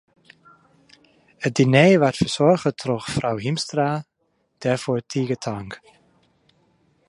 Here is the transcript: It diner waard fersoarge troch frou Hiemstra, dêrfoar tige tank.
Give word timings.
It 1.47 1.53
diner 1.57 1.99
waard 2.01 2.17
fersoarge 2.19 2.71
troch 2.81 3.07
frou 3.15 3.37
Hiemstra, 3.43 3.89
dêrfoar 4.61 5.01
tige 5.11 5.37
tank. 5.45 5.71